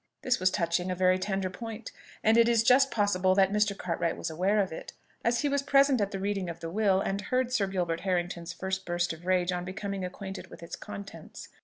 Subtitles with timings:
[0.23, 1.91] This was touching a very tender point
[2.23, 3.77] and it is just possible that Mr.
[3.77, 4.93] Cartwright was aware of it,
[5.23, 8.51] as he was present at the reading of the will, and heard Sir Gilbert Harrington's
[8.51, 11.49] first burst of rage on becoming acquainted with its contents.